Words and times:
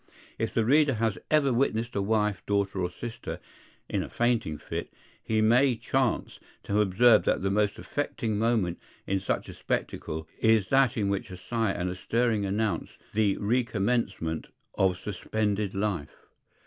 If 0.39 0.51
the 0.51 0.65
reader 0.65 0.95
has 0.95 1.19
ever 1.29 1.53
witnessed 1.53 1.95
a 1.95 2.01
wife, 2.01 2.43
daughter, 2.47 2.81
or 2.81 2.89
sister, 2.89 3.39
in 3.87 4.01
a 4.01 4.09
fainting 4.09 4.57
fit, 4.57 4.91
he 5.21 5.41
may 5.41 5.75
chance 5.75 6.39
to 6.63 6.71
have 6.73 6.81
observed 6.87 7.25
that 7.25 7.43
the 7.43 7.51
most 7.51 7.77
affecting 7.77 8.39
moment 8.39 8.79
in 9.05 9.19
such 9.19 9.47
a 9.47 9.53
spectacle, 9.53 10.27
is 10.39 10.69
that 10.69 10.97
in 10.97 11.07
which 11.09 11.29
a 11.29 11.37
sigh 11.37 11.73
and 11.73 11.87
a 11.87 11.95
stirring 11.95 12.45
announce 12.47 12.97
the 13.13 13.37
recommencement 13.37 14.47
of 14.73 14.97
suspended 14.97 15.75
life. 15.75 16.25